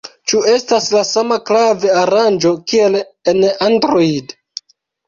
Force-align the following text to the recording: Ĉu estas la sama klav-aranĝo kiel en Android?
Ĉu 0.31 0.39
estas 0.53 0.87
la 0.95 1.03
sama 1.09 1.37
klav-aranĝo 1.51 2.55
kiel 2.73 2.99
en 3.35 3.47
Android? 3.71 4.37